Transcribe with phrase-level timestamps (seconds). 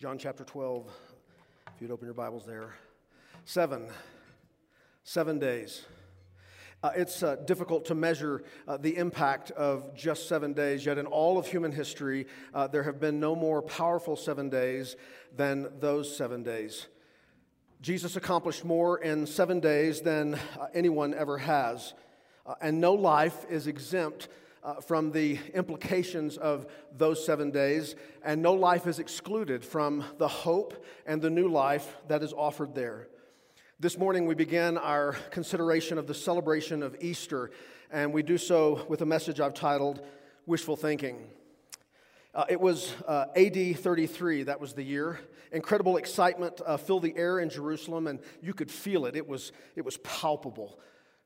[0.00, 0.86] John chapter 12,
[1.76, 2.72] if you'd open your Bibles there.
[3.44, 3.86] Seven,
[5.04, 5.84] seven days.
[6.82, 11.04] Uh, it's uh, difficult to measure uh, the impact of just seven days, yet, in
[11.04, 14.96] all of human history, uh, there have been no more powerful seven days
[15.36, 16.86] than those seven days.
[17.82, 21.92] Jesus accomplished more in seven days than uh, anyone ever has,
[22.46, 24.28] uh, and no life is exempt
[24.62, 26.66] uh, from the implications of
[26.96, 31.96] those seven days, and no life is excluded from the hope and the new life
[32.08, 33.08] that is offered there.
[33.78, 37.50] This morning, we begin our consideration of the celebration of Easter,
[37.90, 40.04] and we do so with a message I've titled
[40.46, 41.24] Wishful Thinking.
[42.34, 45.18] Uh, it was uh, AD 33, that was the year.
[45.50, 49.16] Incredible excitement uh, filled the air in Jerusalem, and you could feel it.
[49.16, 50.78] It was, it was palpable.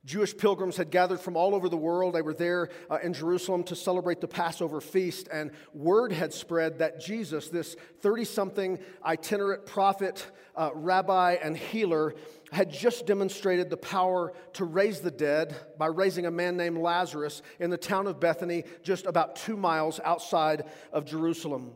[0.04, 2.14] Jewish pilgrims had gathered from all over the world.
[2.14, 6.78] They were there uh, in Jerusalem to celebrate the Passover feast, and word had spread
[6.78, 10.26] that Jesus, this 30 something itinerant prophet,
[10.56, 12.14] uh, rabbi, and healer,
[12.52, 17.40] had just demonstrated the power to raise the dead by raising a man named Lazarus
[17.58, 21.72] in the town of Bethany, just about two miles outside of Jerusalem.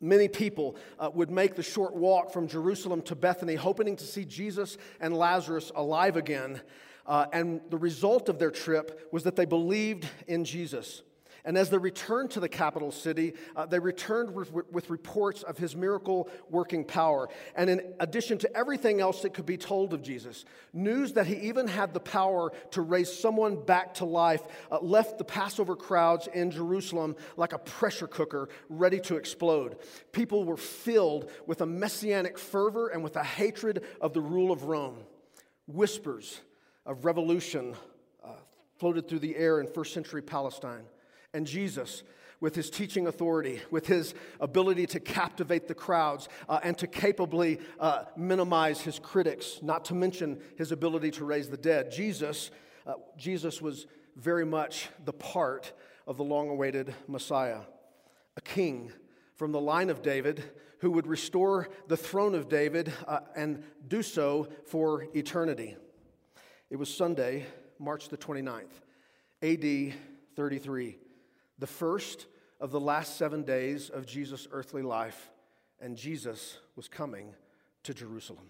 [0.00, 4.24] Many people uh, would make the short walk from Jerusalem to Bethany, hoping to see
[4.24, 6.60] Jesus and Lazarus alive again.
[7.06, 11.02] Uh, and the result of their trip was that they believed in Jesus.
[11.44, 15.58] And as they returned to the capital city, uh, they returned with, with, reports of
[15.58, 17.28] his miracle working power.
[17.56, 21.34] And in addition to everything else that could be told of Jesus, news that he
[21.48, 26.28] even had the power to raise someone back to life uh, left the Passover crowds
[26.32, 29.78] in Jerusalem like a pressure cooker ready to explode.
[30.12, 34.64] People were filled with a messianic fervor and with a hatred of the rule of
[34.64, 34.98] Rome.
[35.66, 36.40] Whispers
[36.86, 37.74] of revolution
[38.24, 38.30] uh,
[38.76, 40.84] floated through the air in first century Palestine.
[41.34, 42.02] And Jesus,
[42.40, 47.60] with his teaching authority, with his ability to captivate the crowds uh, and to capably
[47.78, 52.50] uh, minimize his critics, not to mention his ability to raise the dead, Jesus,
[52.86, 55.72] uh, Jesus was very much the part
[56.06, 57.60] of the long awaited Messiah,
[58.36, 58.92] a king
[59.36, 60.42] from the line of David
[60.80, 65.76] who would restore the throne of David uh, and do so for eternity.
[66.72, 67.44] It was Sunday,
[67.78, 68.80] March the 29th,
[69.42, 69.92] AD
[70.36, 70.96] 33,
[71.58, 72.24] the first
[72.60, 75.30] of the last seven days of Jesus' earthly life,
[75.82, 77.34] and Jesus was coming
[77.82, 78.48] to Jerusalem.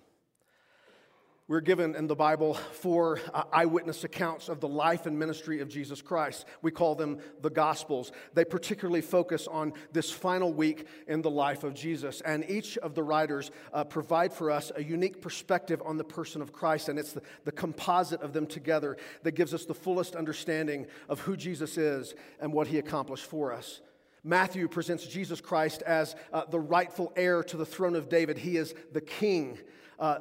[1.52, 5.68] We're given in the Bible four uh, eyewitness accounts of the life and ministry of
[5.68, 6.46] Jesus Christ.
[6.62, 8.10] We call them the Gospels.
[8.32, 12.22] They particularly focus on this final week in the life of Jesus.
[12.22, 16.40] And each of the writers uh, provide for us a unique perspective on the person
[16.40, 16.88] of Christ.
[16.88, 21.20] And it's the, the composite of them together that gives us the fullest understanding of
[21.20, 23.82] who Jesus is and what he accomplished for us.
[24.24, 28.38] Matthew presents Jesus Christ as uh, the rightful heir to the throne of David.
[28.38, 29.58] He is the king.
[29.98, 30.18] Uh,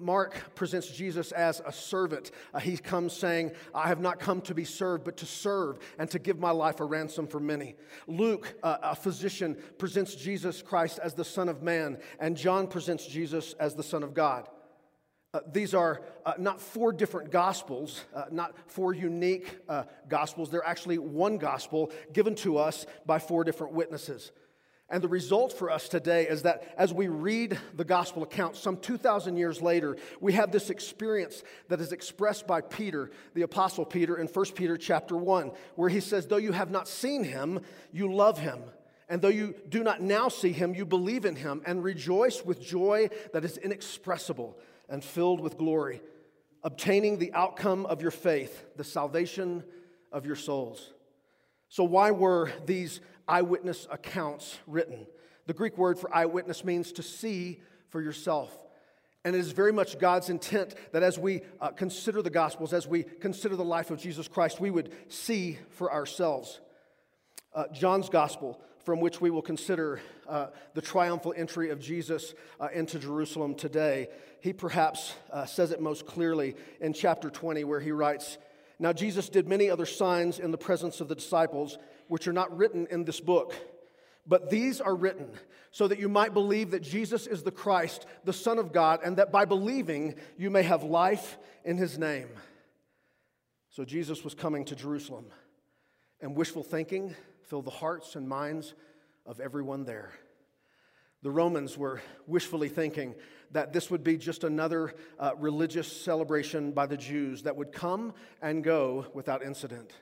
[0.00, 2.30] Mark presents Jesus as a servant.
[2.52, 6.10] Uh, he comes saying, I have not come to be served, but to serve and
[6.10, 7.76] to give my life a ransom for many.
[8.06, 13.06] Luke, uh, a physician, presents Jesus Christ as the Son of Man, and John presents
[13.06, 14.48] Jesus as the Son of God.
[15.34, 20.48] Uh, these are uh, not four different gospels, uh, not four unique uh, gospels.
[20.48, 24.30] They're actually one gospel given to us by four different witnesses.
[24.88, 28.76] And the result for us today is that as we read the gospel account some
[28.76, 34.16] 2,000 years later, we have this experience that is expressed by Peter, the apostle Peter,
[34.16, 37.60] in 1 Peter chapter 1, where he says, Though you have not seen him,
[37.92, 38.60] you love him.
[39.08, 42.62] And though you do not now see him, you believe in him and rejoice with
[42.62, 44.56] joy that is inexpressible
[44.88, 46.00] and filled with glory,
[46.62, 49.64] obtaining the outcome of your faith, the salvation
[50.12, 50.92] of your souls.
[51.68, 55.06] So, why were these eyewitness accounts written.
[55.46, 58.56] The Greek word for eyewitness means to see for yourself.
[59.24, 62.86] And it is very much God's intent that as we uh, consider the Gospels, as
[62.86, 66.60] we consider the life of Jesus Christ, we would see for ourselves.
[67.54, 72.68] Uh, John's Gospel, from which we will consider uh, the triumphal entry of Jesus uh,
[72.72, 74.08] into Jerusalem today,
[74.40, 78.36] he perhaps uh, says it most clearly in chapter 20, where he writes,
[78.78, 81.78] Now Jesus did many other signs in the presence of the disciples
[82.08, 83.54] which are not written in this book.
[84.26, 85.30] But these are written
[85.70, 89.16] so that you might believe that Jesus is the Christ, the Son of God, and
[89.16, 92.28] that by believing you may have life in his name.
[93.70, 95.26] So Jesus was coming to Jerusalem,
[96.20, 97.14] and wishful thinking
[97.44, 98.74] filled the hearts and minds
[99.26, 100.12] of everyone there.
[101.22, 103.14] The Romans were wishfully thinking
[103.52, 108.12] that this would be just another uh, religious celebration by the Jews that would come
[108.42, 109.92] and go without incident.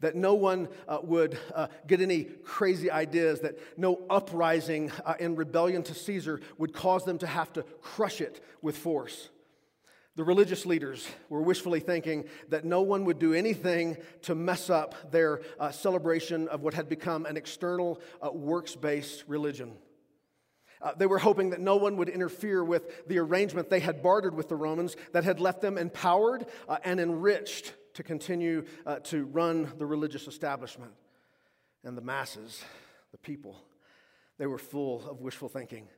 [0.00, 5.36] that no one uh, would uh, get any crazy ideas, that no uprising uh, in
[5.36, 9.28] rebellion to Caesar would cause them to have to crush it with force.
[10.20, 15.10] The religious leaders were wishfully thinking that no one would do anything to mess up
[15.10, 19.78] their uh, celebration of what had become an external uh, works based religion.
[20.82, 24.34] Uh, they were hoping that no one would interfere with the arrangement they had bartered
[24.34, 29.24] with the Romans that had left them empowered uh, and enriched to continue uh, to
[29.24, 30.92] run the religious establishment.
[31.82, 32.62] And the masses,
[33.10, 33.56] the people,
[34.36, 35.88] they were full of wishful thinking,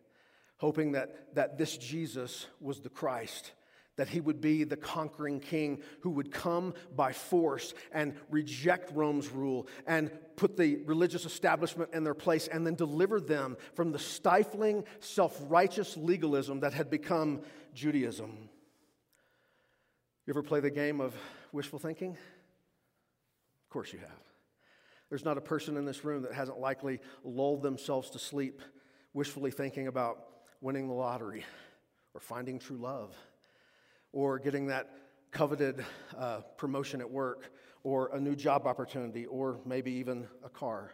[0.58, 3.50] hoping that, that this Jesus was the Christ
[3.96, 9.30] that he would be the conquering king who would come by force and reject Rome's
[9.30, 13.98] rule and put the religious establishment in their place and then deliver them from the
[13.98, 17.42] stifling, self righteous legalism that had become
[17.74, 18.48] Judaism.
[20.26, 21.14] You ever play the game of
[21.52, 22.12] wishful thinking?
[22.12, 24.08] Of course you have.
[25.10, 28.62] There's not a person in this room that hasn't likely lulled themselves to sleep
[29.12, 30.24] wishfully thinking about
[30.62, 31.44] winning the lottery
[32.14, 33.14] or finding true love
[34.12, 34.91] or getting that
[35.31, 35.85] coveted
[36.19, 37.50] uh, promotion at work,
[37.82, 40.93] or a new job opportunity, or maybe even a car.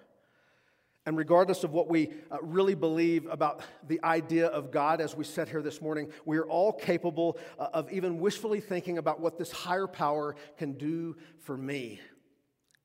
[1.06, 5.25] And regardless of what we uh, really believe about the idea of God as we
[5.25, 9.38] sit here this morning, we are all capable uh, of even wishfully thinking about what
[9.38, 12.00] this higher power can do for me,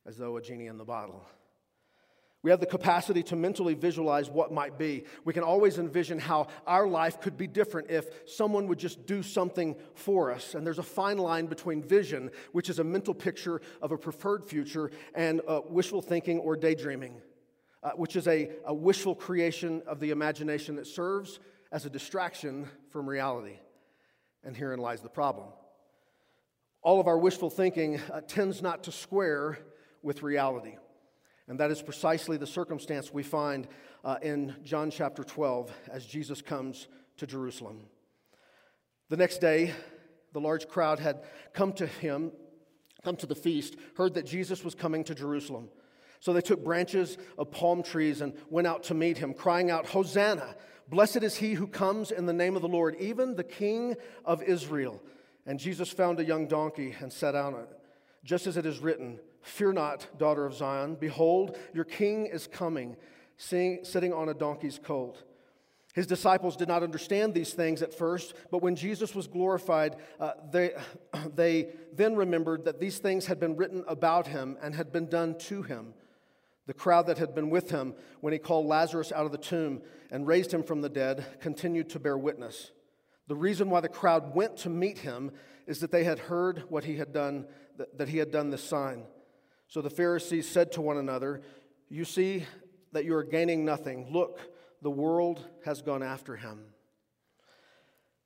[0.05, 1.25] as though a genie in the bottle.
[2.43, 5.05] We have the capacity to mentally visualize what might be.
[5.23, 9.23] We can always envision how our life could be different if someone would just do
[9.23, 10.53] something for us.
[10.53, 14.43] And there's a fine line between vision, which is a mental picture of a preferred
[14.43, 17.21] future, and uh, wishful thinking or daydreaming,
[17.81, 21.39] uh, which is a, a wishful creation of the imagination that serves
[21.71, 23.57] as a distraction from reality.
[24.43, 25.47] And herein lies the problem.
[26.81, 29.59] All of our wishful thinking uh, tends not to square
[30.01, 30.75] with reality.
[31.47, 33.67] And that is precisely the circumstance we find
[34.03, 36.87] uh, in John chapter 12 as Jesus comes
[37.17, 37.81] to Jerusalem.
[39.09, 39.73] The next day,
[40.31, 41.23] the large crowd had
[41.53, 42.31] come to him,
[43.03, 45.69] come to the feast, heard that Jesus was coming to Jerusalem.
[46.19, 49.85] So they took branches of palm trees and went out to meet him, crying out,
[49.85, 50.55] Hosanna!
[50.87, 54.41] Blessed is he who comes in the name of the Lord, even the King of
[54.41, 55.01] Israel.
[55.45, 57.69] And Jesus found a young donkey and sat on it,
[58.23, 59.19] just as it is written.
[59.43, 60.95] Fear not, daughter of Zion.
[60.95, 62.95] Behold, your king is coming,
[63.37, 65.21] sitting on a donkey's colt.
[65.93, 70.31] His disciples did not understand these things at first, but when Jesus was glorified, uh,
[70.51, 70.71] they,
[71.35, 75.37] they then remembered that these things had been written about him and had been done
[75.39, 75.93] to him.
[76.65, 79.81] The crowd that had been with him when he called Lazarus out of the tomb
[80.09, 82.71] and raised him from the dead continued to bear witness.
[83.27, 85.31] The reason why the crowd went to meet him
[85.67, 87.45] is that they had heard what he had done,
[87.97, 89.03] that he had done this sign.
[89.73, 91.41] So the Pharisees said to one another,
[91.89, 92.45] You see
[92.91, 94.05] that you are gaining nothing.
[94.11, 94.39] Look,
[94.83, 96.59] the world has gone after him.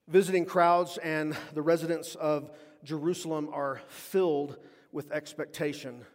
[0.10, 2.52] Visiting crowds and the residents of
[2.84, 4.58] Jerusalem are filled
[4.92, 6.06] with expectation,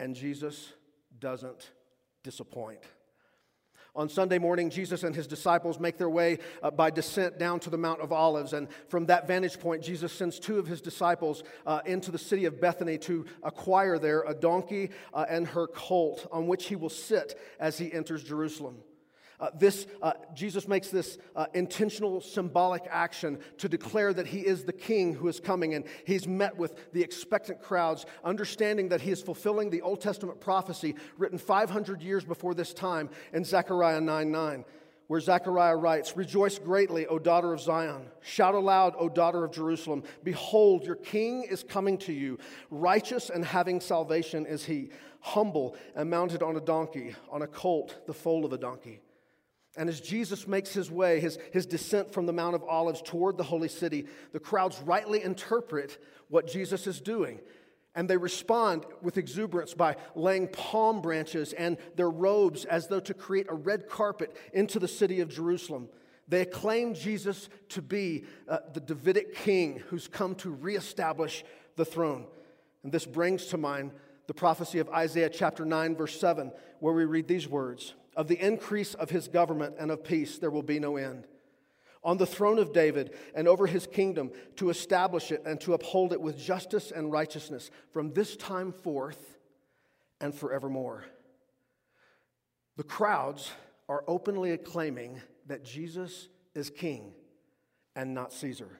[0.00, 0.72] and Jesus
[1.20, 1.70] doesn't
[2.22, 2.80] disappoint.
[3.94, 7.68] On Sunday morning, Jesus and his disciples make their way uh, by descent down to
[7.68, 8.54] the Mount of Olives.
[8.54, 12.46] And from that vantage point, Jesus sends two of his disciples uh, into the city
[12.46, 16.88] of Bethany to acquire there a donkey uh, and her colt on which he will
[16.88, 18.78] sit as he enters Jerusalem.
[19.42, 24.62] Uh, this, uh, Jesus makes this uh, intentional symbolic action to declare that he is
[24.62, 29.10] the king who is coming, and he's met with the expectant crowds, understanding that he
[29.10, 34.30] is fulfilling the Old Testament prophecy written 500 years before this time in Zechariah 9
[34.30, 34.64] 9
[35.08, 38.06] where Zechariah writes, Rejoice greatly, O daughter of Zion.
[38.22, 40.04] Shout aloud, O daughter of Jerusalem.
[40.24, 42.38] Behold, your king is coming to you.
[42.70, 44.88] Righteous and having salvation is he,
[45.20, 49.00] humble and mounted on a donkey, on a colt, the foal of a donkey.
[49.76, 53.38] And as Jesus makes his way, his, his descent from the Mount of Olives toward
[53.38, 57.40] the holy city, the crowds rightly interpret what Jesus is doing.
[57.94, 63.14] And they respond with exuberance by laying palm branches and their robes as though to
[63.14, 65.88] create a red carpet into the city of Jerusalem.
[66.28, 71.44] They acclaim Jesus to be uh, the Davidic king who's come to reestablish
[71.76, 72.26] the throne.
[72.82, 73.92] And this brings to mind
[74.26, 78.38] the prophecy of Isaiah chapter 9, verse 7, where we read these words of the
[78.44, 81.26] increase of his government and of peace, there will be no end.
[82.04, 86.12] On the throne of David and over his kingdom, to establish it and to uphold
[86.12, 89.38] it with justice and righteousness from this time forth
[90.20, 91.04] and forevermore.
[92.76, 93.52] The crowds
[93.88, 97.12] are openly acclaiming that Jesus is king
[97.94, 98.78] and not Caesar.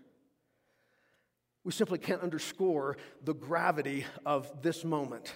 [1.65, 5.33] We simply can't underscore the gravity of this moment.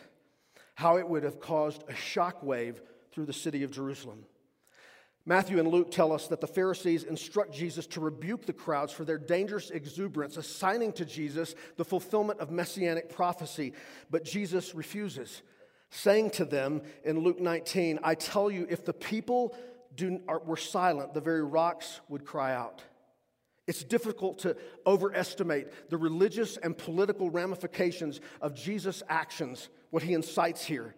[0.77, 2.81] how it would have caused a shockwave
[3.17, 4.27] through the city of Jerusalem.
[5.25, 9.07] Matthew and Luke tell us that the Pharisees instruct Jesus to rebuke the crowds for
[9.07, 13.73] their dangerous exuberance, assigning to Jesus the fulfillment of messianic prophecy.
[14.11, 15.41] But Jesus refuses,
[15.89, 19.57] saying to them in Luke 19, I tell you, if the people
[19.95, 22.83] do, are, were silent, the very rocks would cry out.
[23.67, 30.67] It's difficult to overestimate the religious and political ramifications of Jesus' actions, what he incites
[30.67, 30.95] here.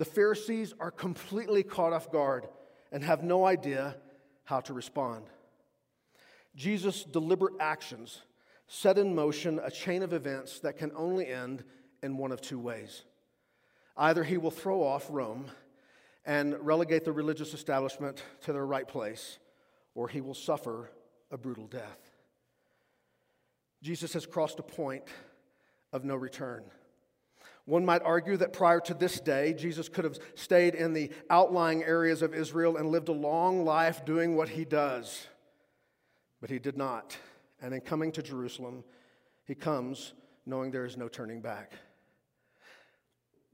[0.00, 2.48] The Pharisees are completely caught off guard
[2.90, 3.96] and have no idea
[4.44, 5.26] how to respond.
[6.56, 8.22] Jesus' deliberate actions
[8.66, 11.64] set in motion a chain of events that can only end
[12.02, 13.02] in one of two ways.
[13.94, 15.50] Either he will throw off Rome
[16.24, 19.38] and relegate the religious establishment to their right place,
[19.94, 20.90] or he will suffer
[21.30, 22.10] a brutal death.
[23.82, 25.04] Jesus has crossed a point
[25.92, 26.62] of no return.
[27.70, 31.84] One might argue that prior to this day, Jesus could have stayed in the outlying
[31.84, 35.28] areas of Israel and lived a long life doing what he does.
[36.40, 37.16] But he did not.
[37.62, 38.82] And in coming to Jerusalem,
[39.44, 41.74] he comes knowing there is no turning back.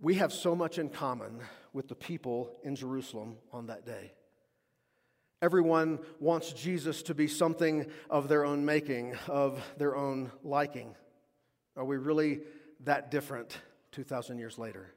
[0.01, 1.41] We have so much in common
[1.75, 4.15] with the people in Jerusalem on that day.
[5.43, 10.95] Everyone wants Jesus to be something of their own making, of their own liking.
[11.77, 12.41] Are we really
[12.81, 13.59] that different
[13.97, 14.93] 2,000 years later?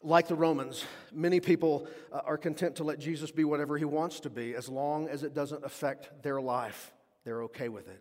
[0.00, 4.20] Like the Romans, many people uh, are content to let Jesus be whatever he wants
[4.20, 6.92] to be as long as it doesn't affect their life.
[7.24, 8.00] They're okay with it.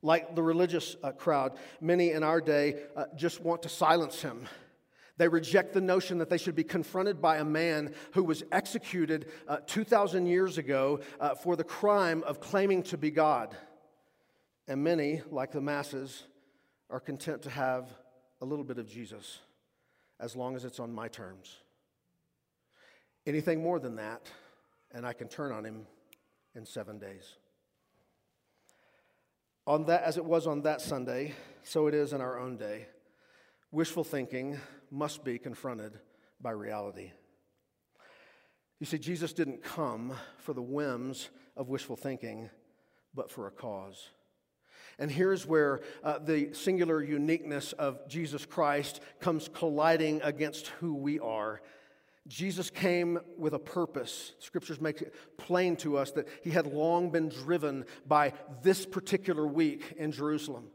[0.00, 4.48] Like the religious uh, crowd, many in our day uh, just want to silence him
[5.18, 9.26] they reject the notion that they should be confronted by a man who was executed
[9.46, 11.00] uh, 2,000 years ago
[11.42, 13.54] for the crime of claiming to be God.
[14.66, 16.24] And many, like the masses,
[16.92, 17.88] are content to have
[18.42, 19.38] a little bit of Jesus
[20.20, 21.56] as long as it's on my terms.
[23.24, 24.30] Anything more than that,
[24.92, 25.86] and I can turn on him
[26.54, 27.36] in seven days.
[29.64, 32.88] On that, as it was on that Sunday, so it is in our own day.
[33.70, 34.58] Wishful thinking
[34.90, 35.92] must be confronted
[36.40, 37.12] by reality.
[38.80, 42.50] You see, Jesus didn't come for the whims of wishful thinking,
[43.14, 44.08] but for a cause.
[45.02, 51.18] And here's where uh, the singular uniqueness of Jesus Christ comes colliding against who we
[51.18, 51.60] are.
[52.28, 54.32] Jesus came with a purpose.
[54.38, 58.32] Scriptures make it plain to us that he had long been driven by
[58.62, 60.68] this particular week in Jerusalem.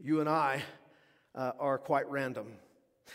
[0.00, 0.60] You and I
[1.36, 2.54] uh, are quite random.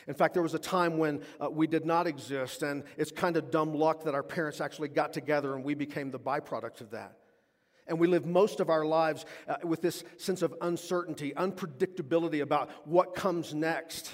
[0.07, 3.35] In fact, there was a time when uh, we did not exist, and it's kind
[3.35, 6.91] of dumb luck that our parents actually got together and we became the byproduct of
[6.91, 7.18] that.
[7.89, 12.69] And we live most of our lives uh, with this sense of uncertainty, unpredictability about
[12.87, 14.11] what comes next.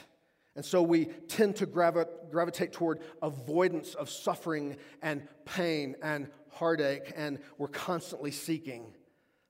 [0.55, 7.11] And so we tend to gravi- gravitate toward avoidance of suffering and pain and heartache,
[7.15, 8.93] and we're constantly seeking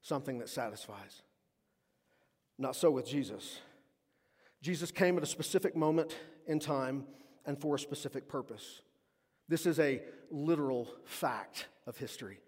[0.02, 1.22] something that satisfies.
[2.58, 3.60] Not so with Jesus.
[4.62, 6.16] Jesus came at a specific moment
[6.48, 7.06] in time
[7.46, 8.82] and for a specific purpose.
[9.48, 10.02] This is a
[10.32, 12.40] literal fact of history.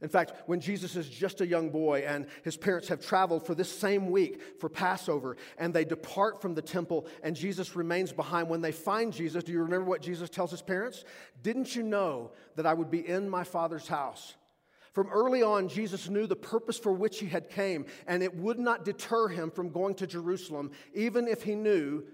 [0.00, 3.54] In fact, when Jesus is just a young boy and his parents have traveled for
[3.54, 8.48] this same week for Passover and they depart from the temple and Jesus remains behind,
[8.48, 11.04] when they find Jesus, do you remember what Jesus tells his parents?
[11.42, 14.34] Didn't you know that I would be in my Father's house?
[14.92, 18.58] From early on, Jesus knew the purpose for which he had came, and it would
[18.58, 22.04] not deter him from going to Jerusalem, even if he knew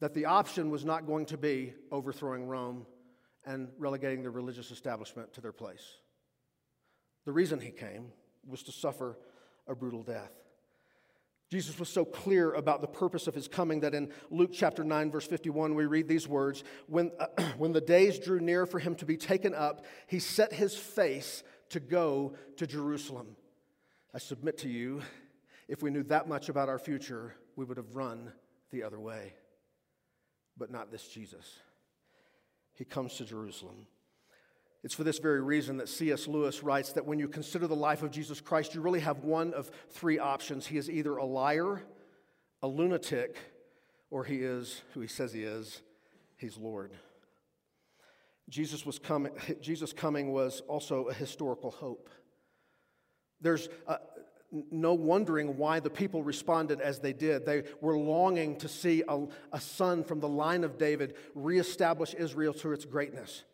[0.00, 2.86] that the option was not going to be overthrowing Rome
[3.46, 5.98] and relegating the religious establishment to their place.
[7.24, 8.12] The reason he came
[8.46, 9.18] was to suffer
[9.66, 10.32] a brutal death.
[11.50, 15.10] Jesus was so clear about the purpose of his coming that in Luke chapter 9,
[15.10, 17.26] verse 51, we read these words When, uh,
[17.58, 21.44] when the days drew near for him to be taken up, he set his face
[21.70, 23.36] to go to Jerusalem.
[24.12, 25.02] I submit to you,
[25.68, 28.32] if we knew that much about our future, we would have run
[28.70, 29.34] the other way.
[30.56, 31.58] But not this Jesus.
[32.74, 33.86] He comes to Jerusalem.
[34.84, 36.28] It's for this very reason that C.S.
[36.28, 39.54] Lewis writes that when you consider the life of Jesus Christ, you really have one
[39.54, 40.66] of three options.
[40.66, 41.82] He is either a liar,
[42.62, 43.38] a lunatic,
[44.10, 45.80] or he is who he says he is,
[46.36, 46.92] he's Lord.
[48.50, 52.10] Jesus, was coming, Jesus coming was also a historical hope.
[53.40, 53.96] There's uh,
[54.70, 57.46] no wondering why the people responded as they did.
[57.46, 62.52] They were longing to see a, a son from the line of David reestablish Israel
[62.54, 63.44] to its greatness.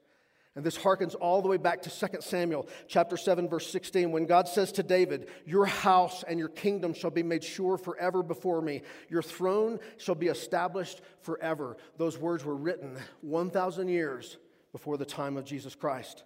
[0.57, 4.27] And this harkens all the way back to 2 Samuel chapter 7 verse 16 when
[4.27, 8.61] God says to David, "Your house and your kingdom shall be made sure forever before
[8.61, 8.83] me.
[9.09, 14.39] Your throne shall be established forever." Those words were written 1000 years
[14.73, 16.25] before the time of Jesus Christ.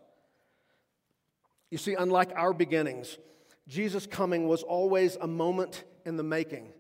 [1.71, 3.19] You see, unlike our beginnings,
[3.67, 6.73] Jesus' coming was always a moment in the making.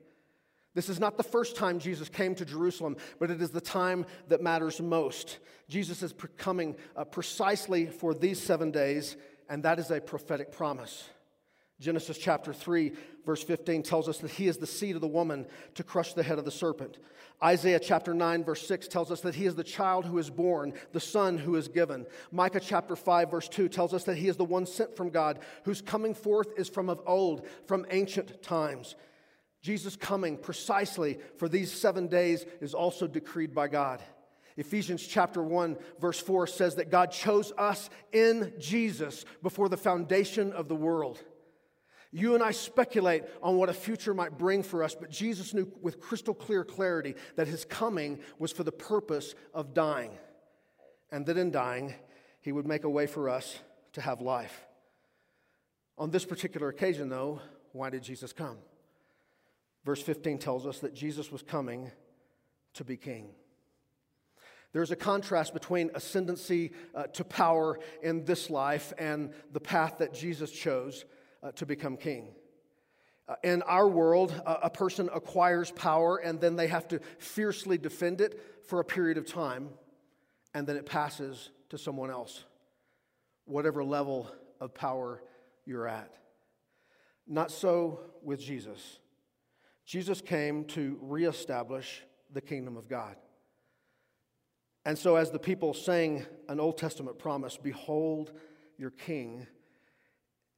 [0.75, 4.07] This is not the first time Jesus came to Jerusalem, but it is the time
[4.29, 5.39] that matters most.
[5.69, 9.17] Jesus is coming uh, precisely for these seven days,
[9.49, 11.09] and that is a prophetic promise.
[11.81, 12.93] Genesis chapter 3,
[13.27, 16.23] verse 15 tells us that he is the seed of the woman to crush the
[16.23, 16.99] head of the serpent.
[17.43, 20.73] Isaiah chapter 9, verse 6 tells us that he is the child who is born,
[20.93, 22.07] the son who is given.
[22.31, 25.41] Micah chapter 5, verse 2 tells us that he is the one sent from God,
[25.65, 28.95] whose coming forth is from of old, from ancient times.
[29.65, 34.03] Jesus' coming precisely for these seven days is also decreed by God.
[34.59, 40.53] Ephesians chapter 1, verse 4 says that God chose us in Jesus before the foundation
[40.53, 41.19] of the world.
[42.13, 45.73] You and I speculate on what a future might bring for us, but Jesus knew
[45.81, 50.11] with crystal clear clarity that his coming was for the purpose of dying,
[51.11, 51.95] and that in dying,
[52.43, 53.59] he would make a way for us
[53.95, 54.67] to have life.
[55.97, 57.41] On this particular occasion, though,
[57.73, 58.59] why did Jesus come?
[59.85, 61.91] Verse 15 tells us that Jesus was coming
[62.75, 63.29] to be king.
[64.73, 70.13] There's a contrast between ascendancy uh, to power in this life and the path that
[70.13, 71.05] Jesus chose
[71.43, 72.29] uh, to become king.
[73.29, 78.21] Uh, in our world, a person acquires power and then they have to fiercely defend
[78.21, 79.69] it for a period of time,
[80.55, 82.45] and then it passes to someone else,
[83.45, 85.23] whatever level of power
[85.65, 86.13] you're at.
[87.27, 88.99] Not so with Jesus.
[89.85, 93.17] Jesus came to reestablish the kingdom of God.
[94.87, 98.33] And so, as the people sang an Old Testament promise, Behold
[98.77, 99.47] your king,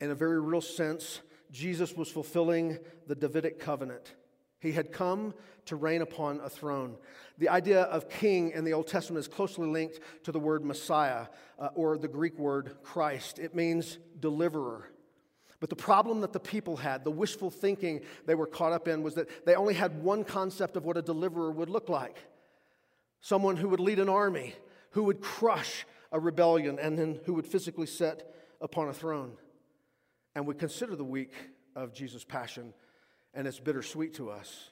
[0.01, 4.15] in a very real sense, Jesus was fulfilling the Davidic covenant.
[4.59, 5.35] He had come
[5.67, 6.97] to reign upon a throne.
[7.39, 11.27] The idea of king in the Old Testament is closely linked to the word Messiah
[11.59, 13.39] uh, or the Greek word Christ.
[13.39, 14.91] It means deliverer.
[15.61, 19.03] But the problem that the people had, the wishful thinking they were caught up in,
[19.03, 22.19] was that they only had one concept of what a deliverer would look like
[23.27, 24.55] someone who would lead an army,
[24.91, 29.33] who would crush a rebellion, and then who would physically sit upon a throne.
[30.37, 31.33] And we consider the week
[31.75, 32.73] of Jesus' passion,
[33.35, 34.71] and it's bittersweet to us.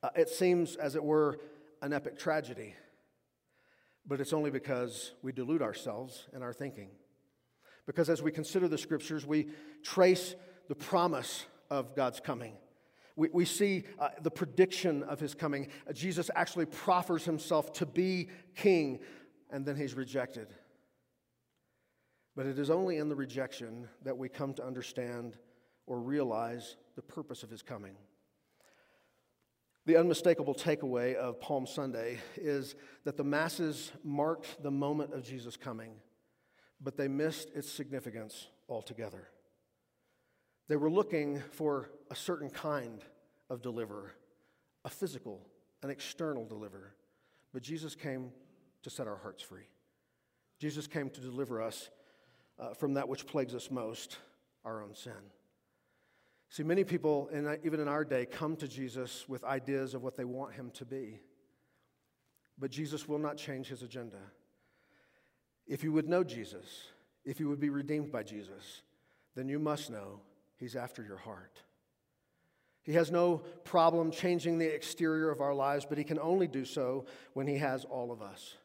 [0.00, 1.40] Uh, it seems, as it were,
[1.80, 2.74] an epic tragedy,
[4.06, 6.88] but it's only because we delude ourselves in our thinking.
[7.86, 9.48] Because as we consider the scriptures, we
[9.82, 10.34] trace
[10.68, 12.54] the promise of God's coming.
[13.16, 15.68] We, we see uh, the prediction of his coming.
[15.88, 19.00] Uh, Jesus actually proffers himself to be king,
[19.50, 20.48] and then he's rejected.
[22.34, 25.36] But it is only in the rejection that we come to understand
[25.86, 27.96] or realize the purpose of his coming.
[29.84, 35.56] The unmistakable takeaway of Palm Sunday is that the masses marked the moment of Jesus'
[35.56, 35.96] coming
[36.82, 39.28] but they missed its significance altogether.
[40.68, 43.04] They were looking for a certain kind
[43.50, 44.14] of deliverer,
[44.84, 45.46] a physical,
[45.82, 46.94] an external deliverer.
[47.52, 48.32] But Jesus came
[48.82, 49.68] to set our hearts free.
[50.58, 51.90] Jesus came to deliver us
[52.58, 54.18] uh, from that which plagues us most,
[54.64, 55.12] our own sin.
[56.48, 60.16] See, many people, in, even in our day, come to Jesus with ideas of what
[60.16, 61.20] they want him to be.
[62.58, 64.18] But Jesus will not change his agenda.
[65.72, 66.66] If you would know Jesus,
[67.24, 68.82] if you would be redeemed by Jesus,
[69.34, 70.20] then you must know
[70.58, 71.62] He's after your heart.
[72.82, 76.66] He has no problem changing the exterior of our lives, but He can only do
[76.66, 78.58] so when He has all of us.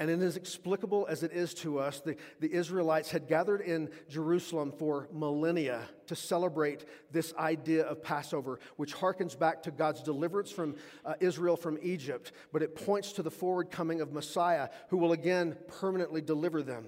[0.00, 3.90] And inexplicable as explicable as it is to us, the, the Israelites had gathered in
[4.08, 10.50] Jerusalem for millennia to celebrate this idea of Passover, which harkens back to God's deliverance
[10.50, 14.96] from uh, Israel from Egypt, but it points to the forward coming of Messiah, who
[14.96, 16.86] will again permanently deliver them.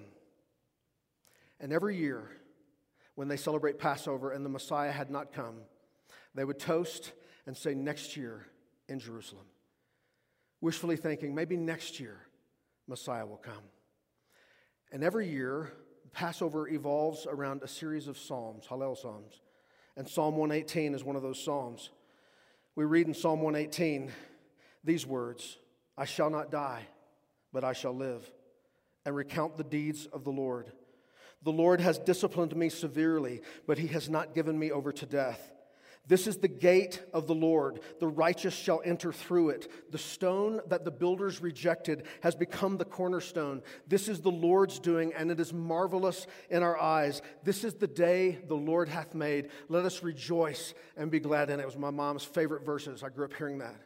[1.61, 2.31] And every year,
[3.15, 5.57] when they celebrate Passover and the Messiah had not come,
[6.35, 7.13] they would toast
[7.45, 8.47] and say, Next year
[8.89, 9.45] in Jerusalem.
[10.63, 12.27] Wishfully thinking, maybe next year
[12.87, 13.63] Messiah will come.
[14.91, 15.73] And every year,
[16.13, 19.41] Passover evolves around a series of psalms, Hallel psalms.
[19.97, 21.91] And Psalm 118 is one of those psalms.
[22.75, 24.11] We read in Psalm 118
[24.85, 25.59] these words
[25.97, 26.87] I shall not die,
[27.53, 28.31] but I shall live,
[29.05, 30.73] and recount the deeds of the Lord.
[31.43, 35.53] The Lord has disciplined me severely, but he has not given me over to death.
[36.09, 37.81] This is the gate of the Lord.
[38.01, 39.71] The righteous shall enter through it.
[39.93, 43.63] The stone that the builders rejected has become the cornerstone.
[43.87, 47.23] This is the Lord's doing, and it is marvelous in our eyes.
[47.45, 49.51] This is the day the Lord hath made.
[49.69, 51.63] Let us rejoice and be glad in it.
[51.63, 53.05] It was my mom's favorite verses.
[53.05, 53.77] I grew up hearing that.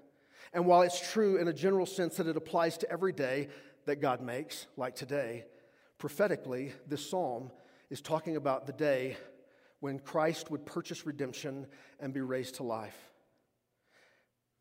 [0.55, 3.49] And while it's true in a general sense that it applies to every day
[3.85, 5.45] that God makes, like today,
[5.99, 7.51] prophetically, this psalm
[7.91, 9.19] is talking about the day
[9.81, 11.67] when Christ would purchase redemption
[12.01, 12.97] and be raised to life.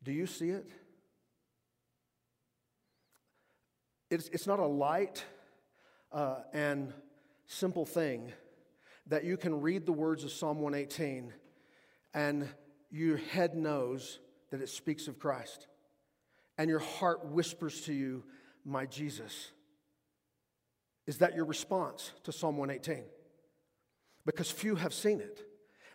[0.02, 0.66] Do you see it?
[4.10, 5.24] It's, it's not a light
[6.12, 6.92] uh, and
[7.46, 8.32] simple thing
[9.08, 11.32] that you can read the words of Psalm 118
[12.14, 12.48] and
[12.90, 14.18] your head knows
[14.50, 15.66] that it speaks of Christ,
[16.56, 18.24] and your heart whispers to you,
[18.64, 19.50] My Jesus.
[21.06, 23.04] Is that your response to Psalm 118?
[24.26, 25.40] Because few have seen it.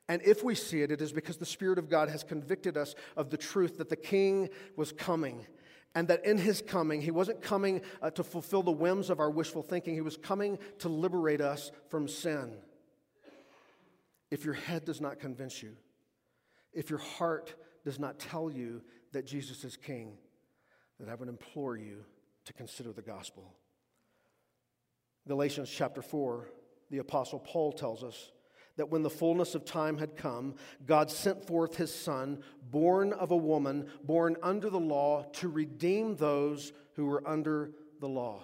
[0.07, 2.95] And if we see it, it is because the Spirit of God has convicted us
[3.15, 5.45] of the truth that the King was coming.
[5.93, 9.29] And that in his coming, he wasn't coming uh, to fulfill the whims of our
[9.29, 12.53] wishful thinking, he was coming to liberate us from sin.
[14.31, 15.75] If your head does not convince you,
[16.73, 20.17] if your heart does not tell you that Jesus is King,
[20.97, 22.05] then I would implore you
[22.45, 23.53] to consider the gospel.
[25.27, 26.47] Galatians chapter 4,
[26.91, 28.31] the Apostle Paul tells us
[28.77, 33.31] that when the fullness of time had come, God sent forth his Son, born of
[33.31, 38.43] a woman, born under the law, to redeem those who were under the law.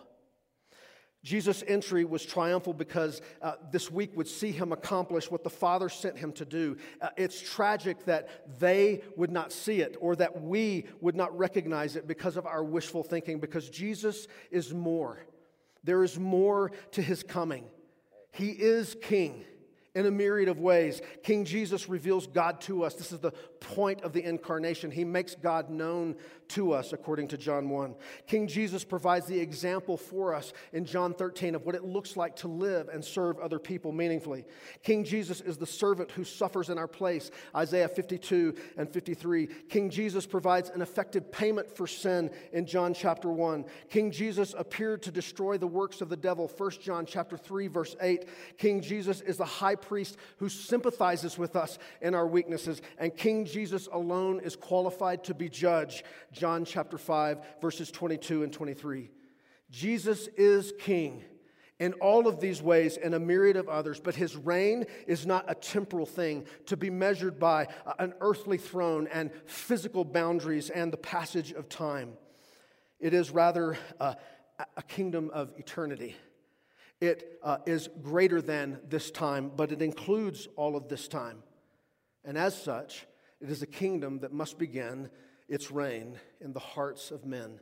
[1.24, 5.90] Jesus' entry was triumphal because uh, this week would see him accomplish what the Father
[5.90, 6.78] sent him to do.
[7.02, 11.98] Uh, it's tragic that they would not see it or that we would not recognize
[11.98, 15.26] it because of our wishful thinking, because Jesus is more.
[15.84, 17.66] There is more to his coming.
[18.32, 19.46] He is king
[19.98, 21.02] in a myriad of ways.
[21.24, 22.94] King Jesus reveals God to us.
[22.94, 24.92] This is the point of the incarnation.
[24.92, 26.16] He makes God known
[26.50, 27.96] to us, according to John 1.
[28.28, 32.36] King Jesus provides the example for us in John 13 of what it looks like
[32.38, 34.46] to live and serve other people meaningfully.
[34.84, 39.48] King Jesus is the servant who suffers in our place, Isaiah 52 and 53.
[39.70, 43.66] King Jesus provides an effective payment for sin in John chapter 1.
[43.90, 47.96] King Jesus appeared to destroy the works of the devil, 1 John chapter 3 verse
[48.00, 48.26] 8.
[48.58, 53.46] King Jesus is the high priest who sympathizes with us in our weaknesses, and King
[53.46, 56.04] Jesus alone is qualified to be judge.
[56.32, 59.10] John chapter 5, verses 22 and 23.
[59.70, 61.24] Jesus is king
[61.80, 65.46] in all of these ways and a myriad of others, but his reign is not
[65.48, 67.68] a temporal thing to be measured by
[68.00, 72.14] an earthly throne and physical boundaries and the passage of time.
[73.00, 74.16] It is rather a,
[74.76, 76.16] a kingdom of eternity.
[77.00, 81.44] It uh, is greater than this time, but it includes all of this time.
[82.26, 83.06] And as such,
[83.40, 85.10] it is a kingdom that must begin
[85.48, 87.60] its reign in the hearts of men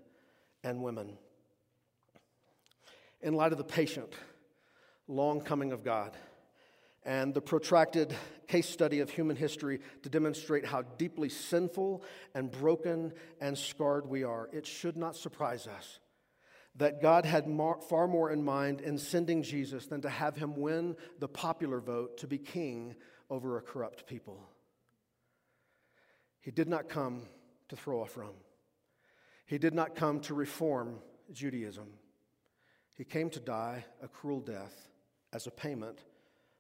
[0.64, 1.18] and women.
[3.22, 4.14] In light of the patient,
[5.08, 6.16] long coming of God,
[7.04, 8.16] and the protracted
[8.48, 14.24] case study of human history to demonstrate how deeply sinful and broken and scarred we
[14.24, 16.00] are, it should not surprise us
[16.78, 20.56] that God had mar- far more in mind in sending Jesus than to have him
[20.56, 22.96] win the popular vote to be king
[23.30, 24.44] over a corrupt people.
[26.42, 27.24] He did not come
[27.70, 28.36] to throw off Rome,
[29.46, 31.00] he did not come to reform
[31.32, 31.88] Judaism.
[32.98, 34.88] He came to die a cruel death
[35.34, 36.00] as a payment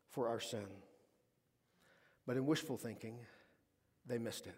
[0.09, 0.67] for our sin.
[2.27, 3.19] But in wishful thinking,
[4.05, 4.55] they missed it.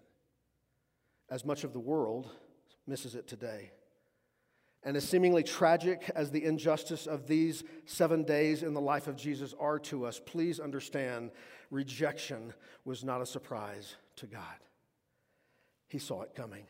[1.30, 2.32] As much of the world
[2.88, 3.72] misses it today.
[4.84, 9.16] And as seemingly tragic as the injustice of these seven days in the life of
[9.16, 11.32] Jesus are to us, please understand
[11.72, 12.54] rejection
[12.86, 14.42] was not a surprise to God.
[15.88, 16.66] He saw it coming.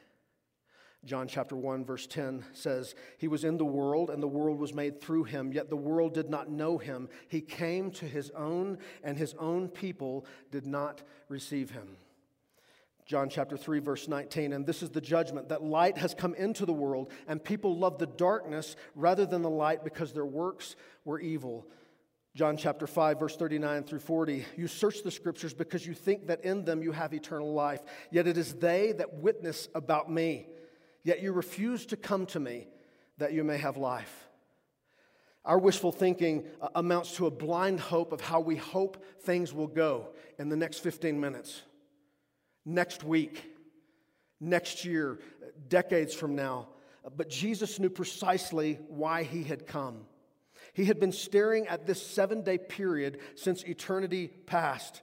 [1.05, 4.73] John chapter 1, verse 10 says, He was in the world, and the world was
[4.73, 7.07] made through him, yet the world did not know him.
[7.29, 11.97] He came to his own, and his own people did not receive him.
[13.07, 14.51] John chapter 3, verse 19.
[14.51, 17.97] And this is the judgment that light has come into the world, and people love
[17.97, 21.65] the darkness rather than the light because their works were evil.
[22.35, 24.45] John chapter 5, verse 39 through 40.
[24.57, 27.79] You search the scriptures because you think that in them you have eternal life,
[28.11, 30.47] yet it is they that witness about me.
[31.03, 32.67] Yet you refuse to come to me
[33.19, 34.27] that you may have life.
[35.45, 39.67] Our wishful thinking uh, amounts to a blind hope of how we hope things will
[39.67, 41.61] go in the next 15 minutes
[42.67, 43.43] next week,
[44.39, 45.19] next year,
[45.69, 46.67] decades from now.
[47.15, 50.05] But Jesus knew precisely why he had come.
[50.73, 55.01] He had been staring at this seven day period since eternity past.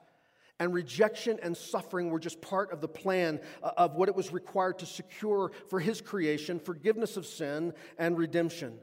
[0.61, 4.33] and rejection and suffering were just part of the plan uh, of what it was
[4.33, 8.79] required to secure for his creation forgiveness of sin and redemption.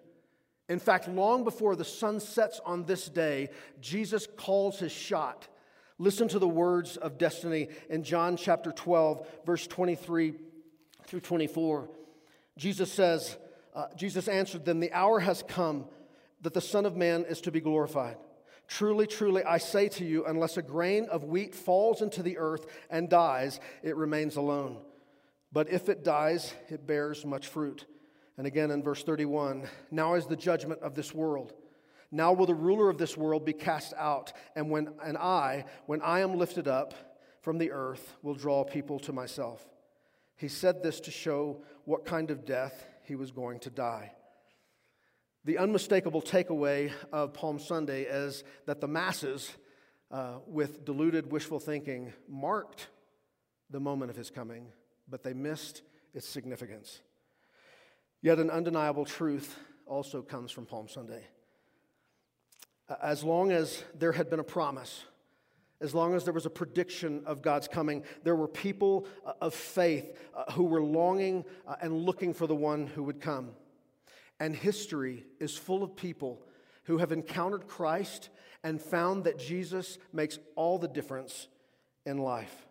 [0.67, 5.47] In fact, long before the sun sets on this day, Jesus calls his shot.
[6.01, 10.33] Listen to the words of destiny in John chapter 12, verse 23
[11.05, 11.89] through 24.
[12.57, 13.37] Jesus says,
[13.75, 15.85] uh, Jesus answered them, The hour has come
[16.41, 18.17] that the Son of Man is to be glorified.
[18.67, 22.65] Truly, truly, I say to you, unless a grain of wheat falls into the earth
[22.89, 24.79] and dies, it remains alone.
[25.53, 27.85] But if it dies, it bears much fruit.
[28.39, 31.53] And again in verse 31 Now is the judgment of this world.
[32.11, 36.01] Now will the ruler of this world be cast out, and when and I, when
[36.01, 36.93] I am lifted up
[37.41, 39.65] from the earth, will draw people to myself.
[40.35, 44.11] He said this to show what kind of death he was going to die.
[45.45, 49.49] The unmistakable takeaway of Palm Sunday is that the masses,
[50.11, 52.89] uh, with deluded wishful thinking, marked
[53.69, 54.67] the moment of his coming,
[55.09, 55.81] but they missed
[56.13, 57.01] its significance.
[58.21, 61.23] Yet an undeniable truth also comes from Palm Sunday.
[63.01, 65.03] As long as there had been a promise,
[65.81, 69.53] as long as there was a prediction of God's coming, there were people uh, of
[69.53, 73.51] faith uh, who were longing uh, and looking for the one who would come.
[74.39, 76.41] And history is full of people
[76.83, 78.29] who have encountered Christ
[78.63, 81.47] and found that Jesus makes all the difference
[82.05, 82.67] in life.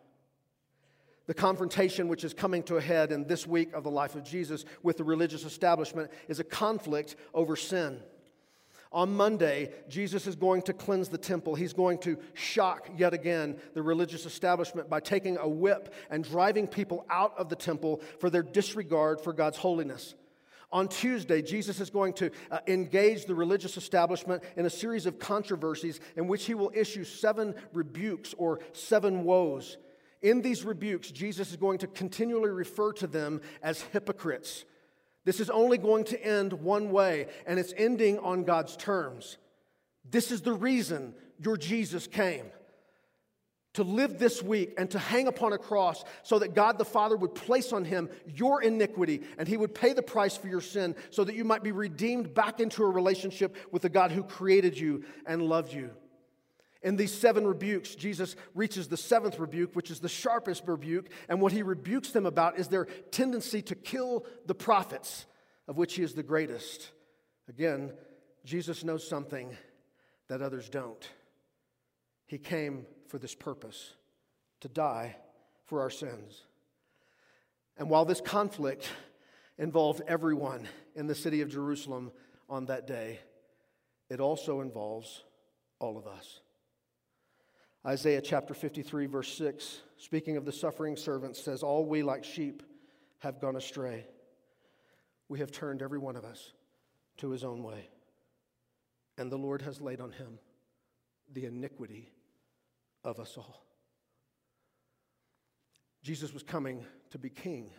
[1.27, 4.25] The confrontation which is coming to a head in this week of the life of
[4.25, 8.01] Jesus with the religious establishment is a conflict over sin.
[8.93, 11.55] On Monday, Jesus is going to cleanse the temple.
[11.55, 16.67] He's going to shock yet again the religious establishment by taking a whip and driving
[16.67, 20.15] people out of the temple for their disregard for God's holiness.
[20.73, 25.19] On Tuesday, Jesus is going to uh, engage the religious establishment in a series of
[25.19, 29.79] controversies in which he will issue seven rebukes or seven woes.
[30.23, 34.65] In these rebukes, Jesus is going to continually refer to them as hypocrites.
[35.25, 39.37] This is only going to end one way, and it's ending on God's terms.
[40.09, 42.47] This is the reason your Jesus came
[43.75, 47.17] to live this week and to hang upon a cross so that God the Father
[47.17, 50.97] would place on him your iniquity and he would pay the price for your sin
[51.11, 54.79] so that you might be redeemed back into a relationship with the God who created
[54.79, 55.91] you and loved you.
[56.83, 61.41] In these seven rebukes, Jesus reaches the seventh rebuke, which is the sharpest rebuke, and
[61.41, 65.27] what he rebukes them about is their tendency to kill the prophets,
[65.69, 66.91] of which he is the greatest.
[67.49, 67.93] Again,
[68.45, 69.55] Jesus knows something
[70.29, 71.07] that others don't.
[72.27, 73.95] He came for this purpose
[74.61, 75.17] to die
[75.67, 76.45] for our sins.
[77.77, 78.89] And while this conflict
[79.59, 82.13] involved everyone in the city of Jerusalem
[82.49, 83.21] on that day,
[84.09, 85.25] it also involves
[85.79, 86.41] all of us.
[87.87, 92.63] Isaiah chapter 53, verse 6, speaking of the suffering servant, says, All we like sheep
[93.21, 94.07] have gone astray.
[95.29, 96.53] We have turned every one of us
[97.19, 97.89] to his own way.
[99.17, 100.39] And the Lord has laid on him
[101.33, 102.11] the iniquity
[103.03, 103.65] of us all.
[106.03, 107.71] Jesus was coming to be king,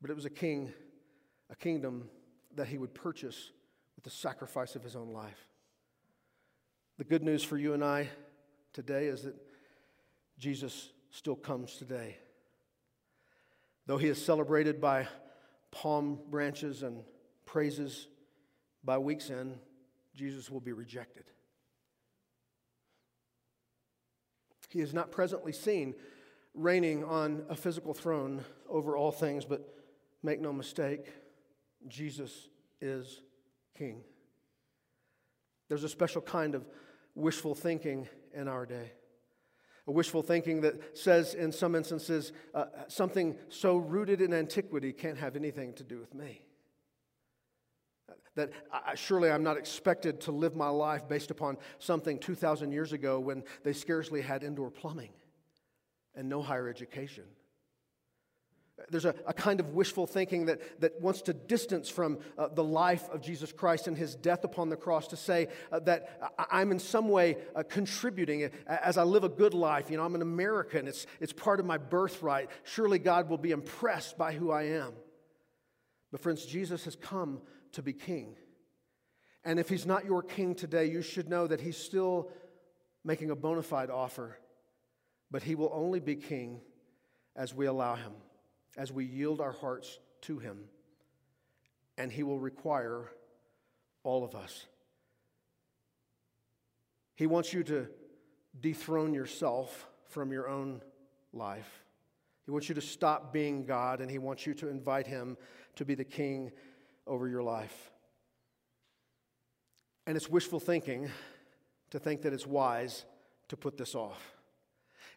[0.00, 0.72] but it was a king,
[1.50, 2.08] a kingdom
[2.56, 3.52] that he would purchase
[3.96, 5.46] with the sacrifice of his own life.
[6.98, 8.08] The good news for you and I
[8.72, 9.34] today is that
[10.38, 12.16] Jesus still comes today.
[13.86, 15.08] Though he is celebrated by
[15.70, 17.02] palm branches and
[17.44, 18.08] praises
[18.84, 19.58] by week's end,
[20.14, 21.24] Jesus will be rejected.
[24.68, 25.94] He is not presently seen
[26.54, 29.68] reigning on a physical throne over all things, but
[30.22, 31.12] make no mistake,
[31.88, 32.48] Jesus
[32.80, 33.20] is
[33.76, 34.02] king.
[35.68, 36.66] There's a special kind of
[37.14, 38.92] wishful thinking in our day.
[39.86, 45.18] A wishful thinking that says, in some instances, uh, something so rooted in antiquity can't
[45.18, 46.42] have anything to do with me
[48.34, 52.92] that I, surely I'm not expected to live my life based upon something 2,000 years
[52.92, 55.10] ago when they scarcely had indoor plumbing
[56.14, 57.24] and no higher education.
[58.90, 62.64] There's a, a kind of wishful thinking that, that wants to distance from uh, the
[62.64, 66.72] life of Jesus Christ and his death upon the cross to say uh, that I'm
[66.72, 69.90] in some way uh, contributing as I live a good life.
[69.90, 72.50] You know, I'm an American, it's, it's part of my birthright.
[72.64, 74.94] Surely God will be impressed by who I am.
[76.10, 77.40] But, friends, Jesus has come
[77.72, 78.36] to be king.
[79.44, 82.30] And if he's not your king today, you should know that he's still
[83.04, 84.38] making a bona fide offer.
[85.30, 86.60] But he will only be king
[87.34, 88.12] as we allow him,
[88.76, 90.64] as we yield our hearts to him.
[91.98, 93.10] And he will require
[94.02, 94.66] all of us.
[97.14, 97.86] He wants you to
[98.60, 100.82] dethrone yourself from your own
[101.32, 101.84] life.
[102.44, 105.36] He wants you to stop being God, and He wants you to invite Him
[105.76, 106.50] to be the king
[107.06, 107.92] over your life.
[110.06, 111.08] And it's wishful thinking
[111.90, 113.04] to think that it's wise
[113.48, 114.34] to put this off.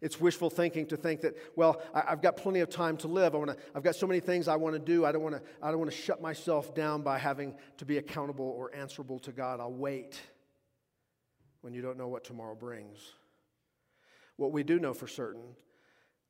[0.02, 3.34] It's wishful thinking to think that, well, I, have got plenty of time to live.
[3.34, 5.06] I wanna, I've got so many things I want to do.
[5.06, 7.98] I don't want to I don't want to shut myself down by having to be
[7.98, 9.60] accountable or answerable to God.
[9.60, 10.20] I'll wait
[11.62, 13.00] when you don't know what tomorrow brings.
[14.38, 15.56] What we do know for certain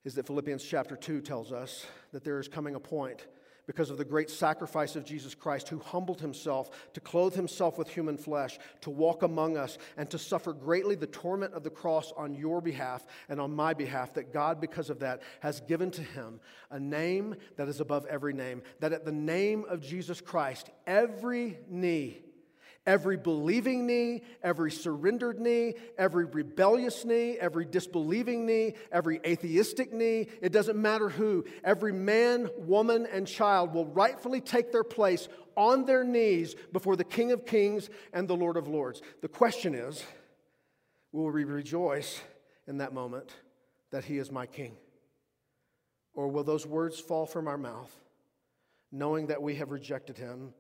[0.04, 3.26] is that Philippians chapter 2 tells us that there is coming a point
[3.68, 7.88] because of the great sacrifice of Jesus Christ, who humbled himself to clothe himself with
[7.88, 12.14] human flesh, to walk among us, and to suffer greatly the torment of the cross
[12.16, 16.02] on your behalf and on my behalf, that God, because of that, has given to
[16.02, 20.70] him a name that is above every name, that at the name of Jesus Christ,
[20.86, 22.22] every knee
[22.86, 30.28] Every believing knee, every surrendered knee, every rebellious knee, every disbelieving knee, every atheistic knee,
[30.40, 35.86] it doesn't matter who, every man, woman, and child will rightfully take their place on
[35.86, 39.02] their knees before the King of Kings and the Lord of Lords.
[39.22, 40.04] The question is
[41.12, 42.22] will we rejoice
[42.68, 43.32] in that moment
[43.90, 44.78] that He is my King?
[46.14, 47.94] Or will those words fall from our mouth,
[48.92, 50.54] knowing that we have rejected Him,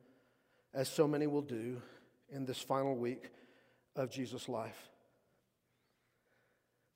[0.73, 1.81] as so many will do?
[2.29, 3.31] In this final week
[3.95, 4.89] of Jesus' life.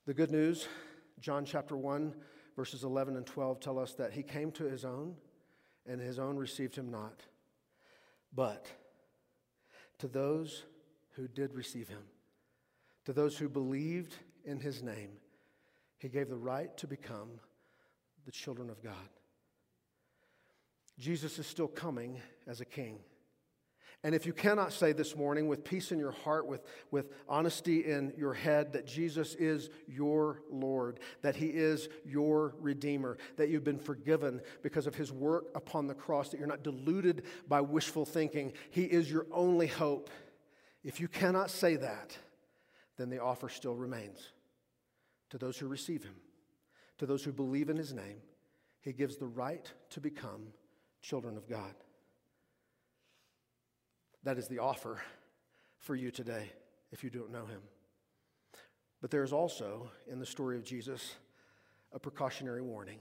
[0.06, 0.68] The good news,
[1.20, 2.14] John chapter 1,
[2.56, 5.16] verses 11 and 12 tell us that he came to his own,
[5.88, 7.22] and his own received him not.
[8.34, 8.68] But
[10.00, 10.64] to those
[11.12, 12.04] who did receive him,
[13.06, 14.16] to those who believed
[14.46, 15.12] in his name,
[15.98, 17.30] he gave the right to become
[18.26, 18.94] the children of God.
[20.98, 23.00] Jesus is still coming as a king.
[24.04, 27.86] And if you cannot say this morning with peace in your heart, with, with honesty
[27.86, 33.66] in your head, that Jesus is your Lord, that He is your Redeemer, that you've
[33.66, 38.06] been forgiven because of His work upon the cross, that you're not deluded by wishful
[38.06, 40.10] thinking, He is your only hope.
[40.84, 42.18] If you cannot say that,
[42.98, 44.32] then the offer still remains
[45.30, 46.16] to those who receive Him,
[47.00, 48.22] to those who believe in His name.
[48.82, 50.54] He gives the right to become
[51.02, 51.74] children of God.
[54.24, 55.02] That is the offer
[55.78, 56.52] for you today
[56.92, 57.62] if you don't know him.
[59.02, 61.16] But there is also, in the story of Jesus,
[61.94, 63.00] a precautionary warning.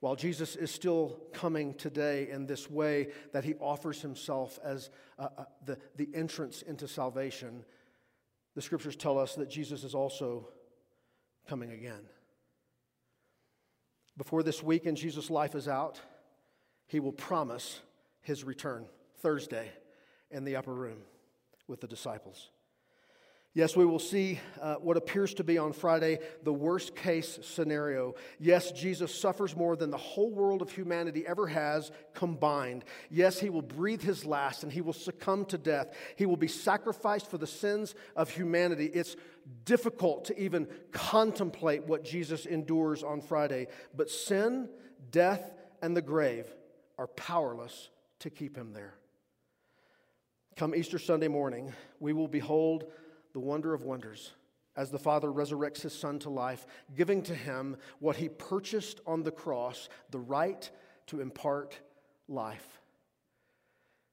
[0.00, 5.28] While Jesus is still coming today in this way that he offers himself as uh,
[5.38, 7.64] uh, the, the entrance into salvation,
[8.54, 10.48] the scriptures tell us that Jesus is also
[11.48, 12.08] coming again.
[14.16, 16.00] Before this week and Jesus' life is out,
[16.86, 17.80] he will promise
[18.20, 18.86] his return
[19.18, 19.70] Thursday
[20.30, 20.98] in the upper room
[21.68, 22.50] with the disciples.
[23.56, 28.14] Yes, we will see uh, what appears to be on Friday the worst case scenario.
[28.38, 32.84] Yes, Jesus suffers more than the whole world of humanity ever has combined.
[33.08, 35.96] Yes, he will breathe his last and he will succumb to death.
[36.16, 38.90] He will be sacrificed for the sins of humanity.
[38.92, 39.16] It's
[39.64, 44.68] difficult to even contemplate what Jesus endures on Friday, but sin,
[45.10, 46.46] death, and the grave
[46.98, 48.96] are powerless to keep him there.
[50.56, 52.86] Come Easter Sunday morning, we will behold
[53.34, 54.32] the wonder of wonders
[54.74, 56.66] as the Father resurrects his Son to life,
[56.96, 60.70] giving to him what he purchased on the cross the right
[61.08, 61.78] to impart
[62.26, 62.66] life.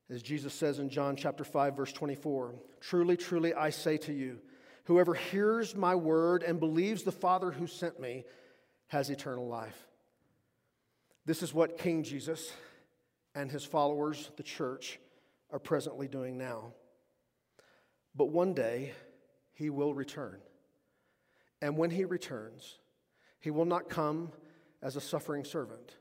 [0.10, 4.40] As Jesus says in John chapter 5 verse 24, truly truly I say to you,
[4.84, 8.26] whoever hears my word and believes the Father who sent me
[8.88, 9.88] has eternal life.
[11.26, 12.52] This is what King Jesus
[13.34, 15.00] and his followers, the church,
[15.54, 16.74] are presently doing now.
[18.16, 18.94] But one day,
[19.54, 20.40] he will return.
[21.62, 22.80] And when he returns,
[23.40, 24.32] he will not come
[24.82, 25.96] as a suffering servant.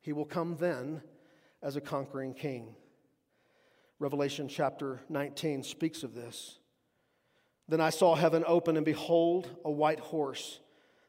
[0.00, 1.02] He will come then
[1.62, 2.76] as a conquering king.
[3.98, 6.58] Revelation chapter 19 speaks of this.
[7.68, 10.60] Then I saw heaven open, and behold, a white horse.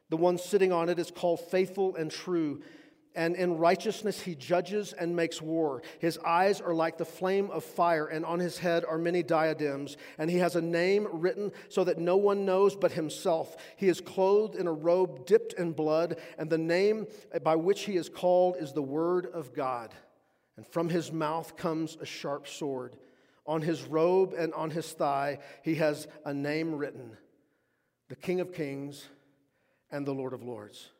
[0.08, 2.62] The one sitting on it is called Faithful and True
[3.14, 5.82] and in righteousness he judges and makes war.
[5.98, 9.96] His eyes are like the flame of fire, and on his head are many diadems.
[10.18, 13.56] And he has a name written so that no one knows but himself.
[13.76, 17.06] He is clothed in a robe dipped in blood, and the name
[17.42, 19.92] by which he is called is the Word of God.
[20.56, 22.96] And from his mouth comes a sharp sword.
[23.46, 27.16] On his robe and on his thigh he has a name written
[28.08, 29.04] the King of Kings
[29.90, 30.90] and the Lord of Lords.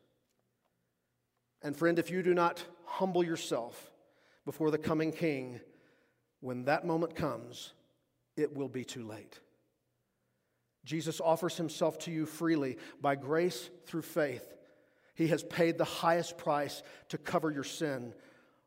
[1.62, 3.90] And friend, if you do not humble yourself
[4.44, 5.60] before the coming king,
[6.40, 7.72] when that moment comes,
[8.36, 9.38] it will be too late.
[10.84, 14.54] Jesus offers himself to you freely by grace through faith.
[15.14, 18.14] He has paid the highest price to cover your sin.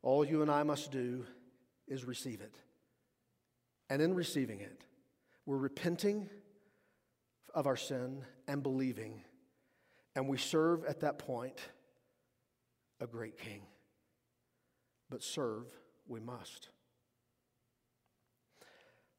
[0.04, 1.26] All you and I must do
[1.88, 2.56] is receive it.
[3.90, 4.86] And in receiving it,
[5.46, 6.30] we're repenting
[7.54, 9.24] of our sin and believing.
[10.16, 11.60] And we serve at that point
[13.04, 13.62] a great king.
[15.10, 15.66] But serve
[16.08, 16.70] we must.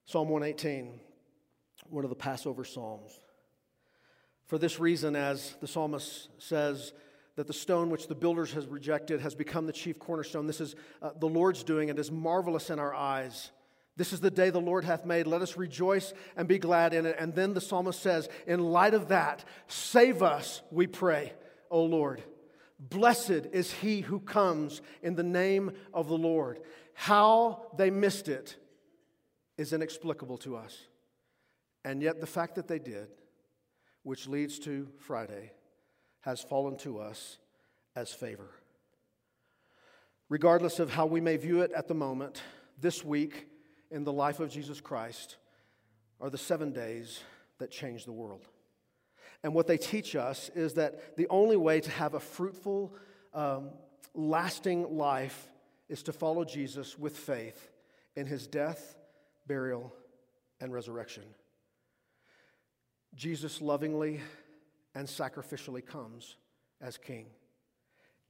[0.07, 1.01] Psalm 118,
[1.89, 3.21] one of the Passover Psalms.
[4.47, 6.93] For this reason, as the psalmist says,
[7.37, 10.47] that the stone which the builders has rejected has become the chief cornerstone.
[10.47, 13.51] This is uh, the Lord's doing, and is marvelous in our eyes.
[13.97, 15.27] This is the day the Lord hath made.
[15.27, 17.17] Let us rejoice and be glad in it.
[17.19, 21.33] And then the psalmist says, In light of that, save us, we pray,
[21.71, 22.23] O Lord.
[22.79, 26.61] Blessed is he who comes in the name of the Lord.
[26.95, 28.57] How they missed it
[29.57, 30.77] is inexplicable to us.
[31.85, 33.09] And yet, the fact that they did,
[34.03, 35.53] which leads to Friday,
[36.21, 37.39] has fallen to us
[37.95, 38.51] as favor.
[40.29, 42.43] Regardless of how we may view it at the moment,
[42.81, 43.47] this week
[43.91, 45.37] in the life of Jesus Christ
[46.21, 47.21] are the seven days
[47.59, 48.49] that change the world.
[49.45, 52.95] And what they teach us is that the only way to have a fruitful,
[53.35, 53.71] um,
[54.15, 55.49] lasting life
[55.91, 57.71] is to follow Jesus with faith
[58.17, 58.97] in his death,
[59.47, 59.93] burial,
[60.61, 61.25] and resurrection.
[63.15, 64.23] Jesus lovingly
[64.95, 66.37] and sacrificially comes
[66.81, 67.27] as king.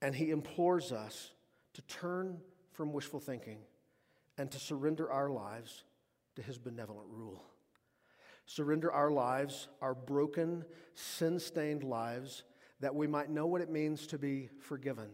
[0.03, 1.31] And he implores us
[1.75, 2.39] to turn
[2.73, 3.59] from wishful thinking
[4.37, 5.85] and to surrender our lives
[6.35, 7.41] to his benevolent rule.
[8.47, 10.65] Surrender our lives, our broken,
[10.95, 12.43] sin stained lives,
[12.81, 15.09] that we might know what it means to be forgiven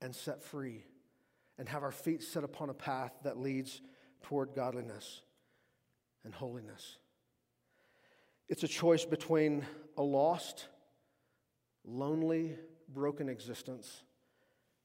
[0.00, 0.84] and set free
[1.58, 3.80] and have our feet set upon a path that leads
[4.22, 5.22] toward godliness
[6.24, 6.98] and holiness.
[8.48, 9.64] It's a choice between
[9.96, 10.68] a lost,
[11.84, 12.56] lonely,
[12.88, 14.02] broken existence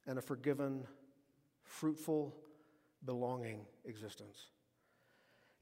[0.08, 0.88] and a forgiven,
[1.64, 2.36] fruitful,
[3.06, 4.48] belonging existence.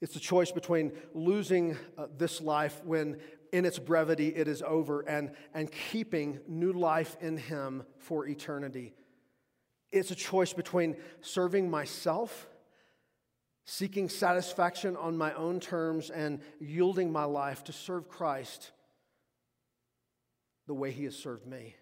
[0.01, 3.19] It's a choice between losing uh, this life when
[3.51, 8.93] in its brevity it is over and, and keeping new life in Him for eternity.
[9.91, 12.47] It's a choice between serving myself
[13.69, 18.71] seeking satisfaction on my own terms and yielding my life to serve Christ
[20.67, 21.75] the way He has served me.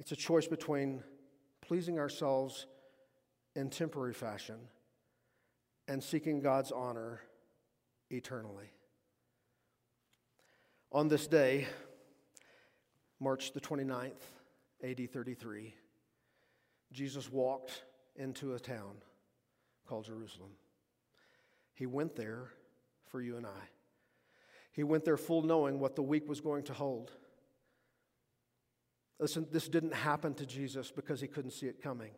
[0.00, 1.04] It's a choice between
[1.60, 2.66] pleasing ourselves
[3.54, 4.56] in temporary fashion
[5.90, 7.20] and seeking God's honor
[8.10, 8.70] eternally.
[10.92, 11.66] On this day,
[13.18, 14.22] March the 29th,
[14.84, 15.74] AD 33,
[16.92, 17.82] Jesus walked
[18.14, 18.98] into a town
[19.84, 20.52] called Jerusalem.
[21.74, 22.52] He went there
[23.08, 23.68] for you and I.
[24.70, 27.10] He went there full knowing what the week was going to hold.
[29.18, 32.12] Listen, this didn't happen to Jesus because he couldn't see it coming.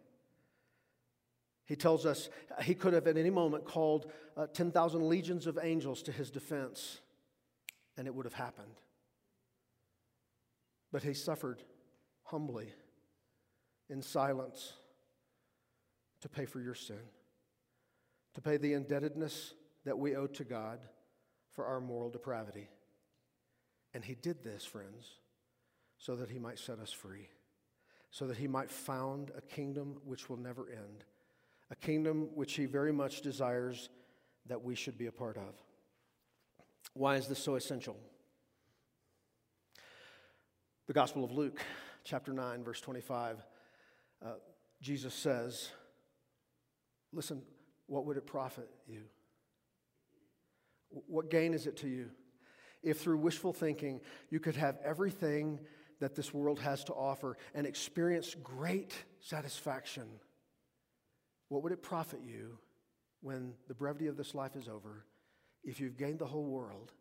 [1.73, 2.29] He tells us
[2.63, 7.01] he could have at any moment called uh, 10,000 legions of angels to his defense,
[7.97, 8.83] and it would have happened.
[10.93, 11.63] But he suffered
[12.25, 12.69] humbly,
[13.89, 14.75] in silence,
[16.21, 17.01] to pay for your sin
[18.35, 19.55] to pay the indebtedness
[19.87, 20.81] that we owe to God
[21.51, 22.69] for our moral depravity.
[23.95, 25.07] And he did this, friends,
[25.97, 27.29] so that he might set us free,
[28.11, 31.05] so that he might found a kingdom which will never end,
[31.73, 33.89] a kingdom which he very much desires
[34.47, 35.55] that we should be a part of.
[36.93, 37.97] Why is this so essential?
[40.87, 41.63] The Gospel of Luke,
[42.05, 43.39] chapter 9, verse 25,
[44.23, 44.29] uh,
[44.83, 45.71] Jesus says,
[47.11, 47.41] Listen,
[47.87, 49.05] what would it profit you?
[50.91, 52.11] What gain is it to you?
[52.83, 55.61] If through wishful thinking you could have everything
[56.01, 60.09] that this world has to offer and experience great satisfaction,
[61.53, 62.57] what would it profit you
[63.21, 65.05] when the brevity of this life is over
[65.63, 66.93] if you've gained the whole world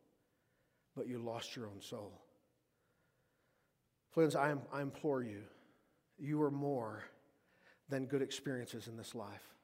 [0.93, 2.22] but you lost your own soul?
[4.10, 5.43] Friends, I, I implore you,
[6.20, 7.06] you are more
[7.88, 9.56] than good experiences in this life.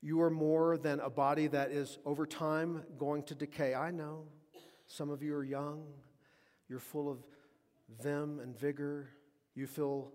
[0.00, 3.74] You are more than a body that is over time going to decay.
[3.74, 4.26] I know
[4.86, 5.82] some of you are young,
[6.68, 7.18] you're full of
[8.00, 9.08] vim and vigor,
[9.56, 10.12] you feel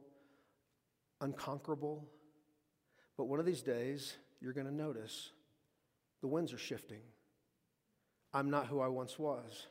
[1.20, 2.08] unconquerable.
[3.18, 5.32] But one of these days, you're going to notice
[6.22, 7.02] the winds are shifting.
[8.34, 9.68] I'm not who I once was.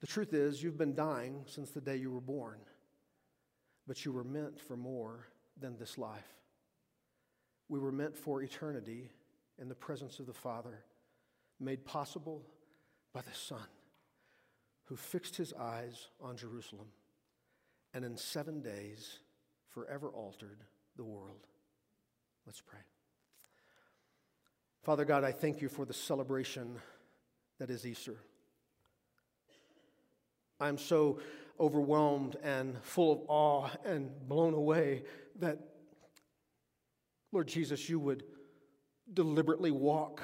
[0.00, 2.58] The truth is, you've been dying since the day you were born,
[3.86, 5.28] but you were meant for more
[5.60, 6.26] than this life.
[7.68, 9.10] We were meant for eternity
[9.60, 10.84] in the presence of the Father,
[11.60, 12.42] made possible
[13.12, 13.66] by the Son.
[14.92, 16.88] who fixed his eyes on Jerusalem
[17.94, 19.20] and in seven days
[19.68, 20.64] forever altered
[20.96, 21.46] the world.
[22.46, 22.80] Let's pray.
[24.82, 26.76] Father God, I thank you for the celebration
[27.58, 28.16] that is Easter.
[30.58, 31.20] I'm so
[31.60, 35.04] overwhelmed and full of awe and blown away
[35.38, 35.58] that,
[37.30, 38.24] Lord Jesus, you would
[39.12, 40.22] deliberately walk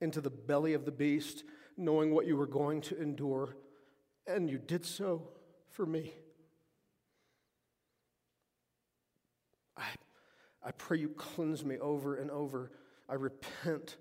[0.00, 1.44] into the belly of the beast,
[1.76, 3.56] knowing what you were going to endure,
[4.26, 5.28] and you did so
[5.70, 6.12] for me.
[9.76, 9.84] I,
[10.64, 12.70] I pray you cleanse me over and over.
[13.08, 13.96] I repent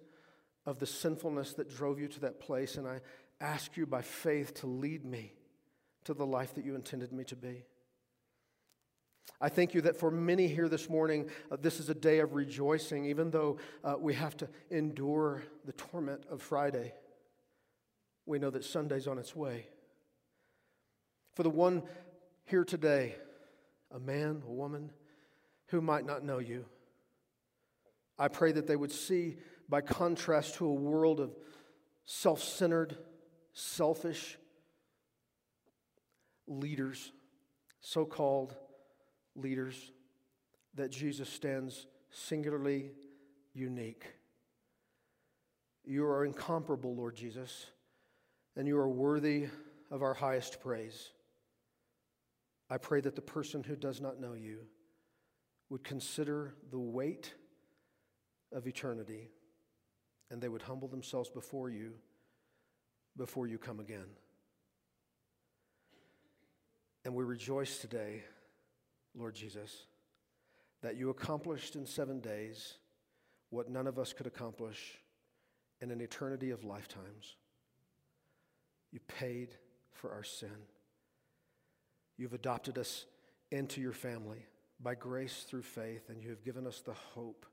[0.65, 3.01] of the sinfulness that drove you to that place, and I
[3.39, 5.33] ask you by faith to lead me
[6.03, 7.63] to the life that you intended me to be.
[9.39, 12.33] I thank you that for many here this morning, uh, this is a day of
[12.33, 16.93] rejoicing, even though uh, we have to endure the torment of Friday.
[18.27, 19.65] We know that Sunday's on its way.
[21.33, 21.81] For the one
[22.45, 23.15] here today,
[23.89, 24.91] a man, a woman,
[25.71, 26.65] who might not know you,
[28.19, 31.33] I pray that they would see, by contrast to a world of
[32.05, 32.97] self centered,
[33.53, 34.37] selfish
[36.47, 37.13] leaders,
[37.79, 38.53] so called
[39.35, 39.91] leaders
[40.75, 42.91] that Jesus stands singularly
[43.53, 44.05] unique.
[45.85, 47.65] You are incomparable, Lord Jesus,
[48.57, 49.47] and you are worthy
[49.89, 51.11] of our highest praise.
[52.69, 54.67] I pray that the person who does not know you
[55.71, 57.33] would consider the weight
[58.51, 59.29] of eternity
[60.29, 61.93] and they would humble themselves before you
[63.17, 64.05] before you come again.
[67.05, 68.23] And we rejoice today
[69.15, 69.85] Lord Jesus,
[70.81, 72.75] that you accomplished in seven days
[73.49, 74.99] what none of us could accomplish
[75.81, 77.35] in an eternity of lifetimes.
[78.91, 79.49] You paid
[79.91, 80.55] for our sin.
[82.17, 83.05] You've adopted us
[83.51, 84.45] into your family
[84.81, 87.45] by grace through faith, and you have given us the hope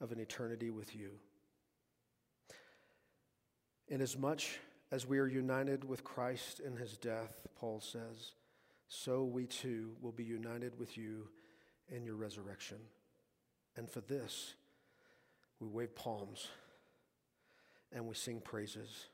[0.00, 1.10] of an eternity with you.
[3.88, 4.42] Inasmuch
[4.90, 8.32] as we are united with Christ in his death, Paul says,
[8.88, 11.28] so we too will be united with you
[11.88, 12.78] in your resurrection.
[13.76, 14.54] And for this,
[15.60, 16.48] we wave palms
[17.92, 19.06] and we sing praises,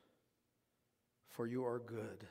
[1.29, 2.27] for you are good,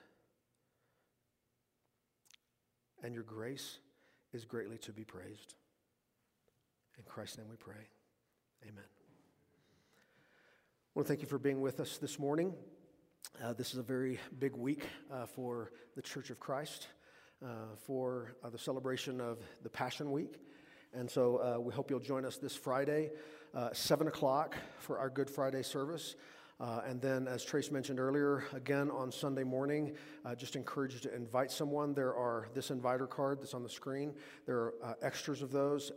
[3.03, 3.78] and your grace
[4.34, 5.55] is greatly to be praised.
[6.97, 7.88] In Christ's name we pray.
[8.63, 8.84] Amen.
[8.84, 12.53] I want to thank you for being with us this morning.
[13.43, 16.88] Uh, this is a very big week uh, for the Church of Christ
[17.43, 20.39] uh, for uh, the celebration of the Passion Week.
[20.93, 23.11] And so uh, we hope you'll join us this Friday,
[23.53, 26.15] uh, 7 o'clock, for our Good Friday service.
[26.62, 30.99] Uh, and then, as Trace mentioned earlier, again on Sunday morning, uh, just encourage you
[30.99, 31.91] to invite someone.
[31.95, 34.14] There are this inviter card that's on the screen.
[34.45, 35.91] There are uh, extras of those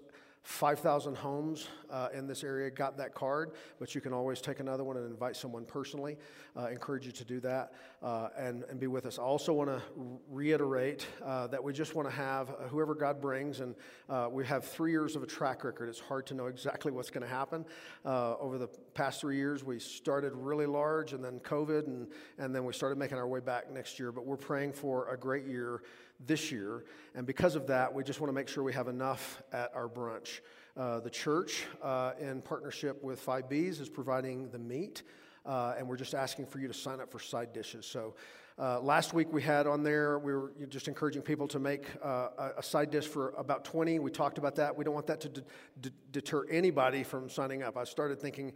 [0.44, 4.84] 5,000 homes uh, in this area got that card, but you can always take another
[4.84, 6.18] one and invite someone personally.
[6.54, 7.72] Uh, encourage you to do that
[8.02, 9.18] uh, and, and be with us.
[9.18, 9.82] I also want to
[10.30, 13.74] reiterate uh, that we just want to have uh, whoever God brings, and
[14.10, 15.88] uh, we have three years of a track record.
[15.88, 17.64] It's hard to know exactly what's going to happen.
[18.04, 22.06] over the past three years, we started really large, and then COVID, and,
[22.38, 24.12] and then we started making our way back next year.
[24.12, 25.80] But we're praying for a great year
[26.26, 26.84] this year.
[27.14, 29.88] And because of that, we just want to make sure we have enough at our
[29.88, 30.40] brunch.
[30.76, 35.02] Uh, the church, uh, in partnership with 5Bs, is providing the meat,
[35.46, 37.86] uh, and we're just asking for you to sign up for side dishes.
[37.86, 38.14] So
[38.58, 42.50] uh, last week we had on there, we were just encouraging people to make uh,
[42.56, 43.98] a side dish for about 20.
[43.98, 44.76] We talked about that.
[44.76, 47.76] We don't want that to d- deter anybody from signing up.
[47.76, 48.52] I started thinking,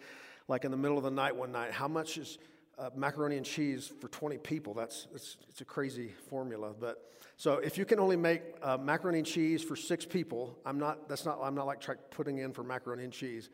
[0.46, 2.38] like in the middle of the night one night, how much is
[2.78, 4.74] uh, macaroni and cheese for 20 people?
[4.74, 9.18] That's it's, it's a crazy formula, but so if you can only make uh, macaroni
[9.18, 12.64] and cheese for six people, I'm not, that's not, I'm not like putting in for
[12.64, 13.48] macaroni and cheese.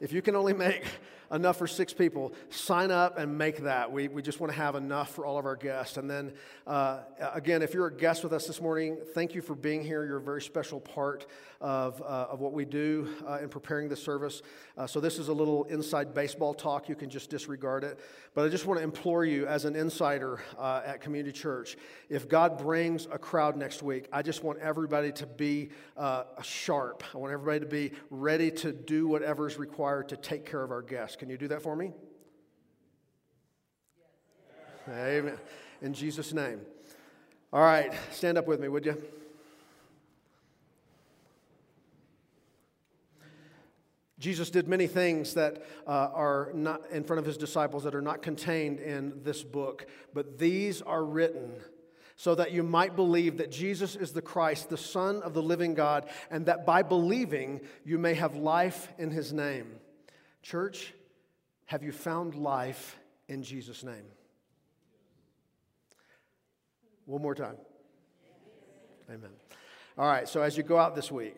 [0.00, 0.84] If you can only make
[1.32, 3.92] enough for six people, sign up and make that.
[3.92, 5.96] We, we just want to have enough for all of our guests.
[5.96, 6.32] And then,
[6.66, 7.00] uh,
[7.34, 10.04] again, if you're a guest with us this morning, thank you for being here.
[10.04, 11.26] You're a very special part
[11.60, 14.42] of, uh, of what we do uh, in preparing the service.
[14.76, 16.88] Uh, so, this is a little inside baseball talk.
[16.88, 18.00] You can just disregard it.
[18.34, 21.76] But I just want to implore you, as an insider uh, at Community Church,
[22.08, 27.04] if God brings a crowd next week, I just want everybody to be uh, sharp.
[27.14, 29.58] I want everybody to be ready to do whatever is
[29.90, 31.16] required to take care of our guests.
[31.16, 31.92] Can you do that for me?
[34.86, 34.96] Yes.
[34.96, 35.36] Amen.
[35.82, 36.60] In Jesus' name.
[37.52, 38.96] All right, stand up with me, would you?
[44.20, 48.02] Jesus did many things that uh, are not in front of his disciples that are
[48.02, 51.52] not contained in this book, but these are written
[52.16, 55.72] so that you might believe that Jesus is the Christ, the Son of the living
[55.72, 59.79] God, and that by believing you may have life in his name.
[60.42, 60.94] Church,
[61.66, 64.04] have you found life in Jesus' name?
[67.04, 67.56] One more time.
[69.08, 69.30] Amen.
[69.98, 71.36] All right, so as you go out this week,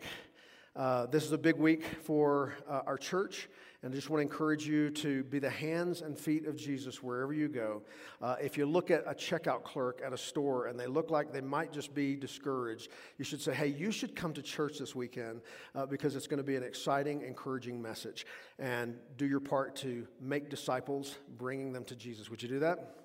[0.75, 3.49] uh, this is a big week for uh, our church,
[3.83, 7.03] and I just want to encourage you to be the hands and feet of Jesus
[7.03, 7.81] wherever you go.
[8.21, 11.33] Uh, if you look at a checkout clerk at a store and they look like
[11.33, 14.95] they might just be discouraged, you should say, Hey, you should come to church this
[14.95, 15.41] weekend
[15.75, 18.25] uh, because it's going to be an exciting, encouraging message.
[18.57, 22.29] And do your part to make disciples, bringing them to Jesus.
[22.29, 22.95] Would you do that?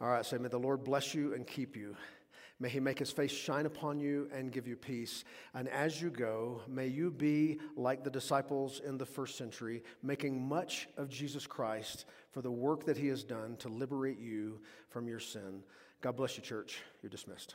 [0.00, 1.96] All right, say, May the Lord bless you and keep you.
[2.60, 5.24] May he make his face shine upon you and give you peace.
[5.54, 10.48] And as you go, may you be like the disciples in the first century, making
[10.48, 15.06] much of Jesus Christ for the work that he has done to liberate you from
[15.06, 15.62] your sin.
[16.00, 16.80] God bless you, church.
[17.02, 17.54] You're dismissed.